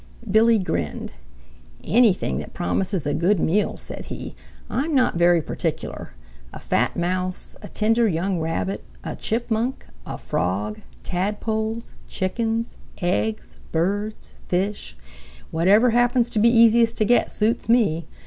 Billy 0.31 0.57
grinned. 0.57 1.11
"Anything 1.83 2.39
that 2.39 2.55
promises 2.55 3.05
a 3.05 3.13
good 3.13 3.39
meal," 3.39 3.77
said 3.77 4.05
he. 4.05 4.33
"I'm 4.67 4.95
not 4.95 5.15
very 5.15 5.43
particular. 5.43 6.13
A 6.51 6.57
fat 6.59 6.97
Mouse, 6.97 7.55
a 7.61 7.67
tender 7.67 8.07
young 8.07 8.39
Rabbit, 8.39 8.83
a 9.03 9.15
Chipmunk, 9.15 9.85
a 10.07 10.17
Frog, 10.17 10.81
Tadpoles, 11.03 11.93
Chickens, 12.07 12.77
eggs, 12.99 13.57
birds, 13.71 14.33
fish; 14.47 14.97
whatever 15.51 15.91
happens 15.91 16.31
to 16.31 16.39
be 16.39 16.49
easiest 16.49 16.97
to 16.97 17.05
get 17.05 17.31
suits 17.31 17.69
me. 17.69 18.07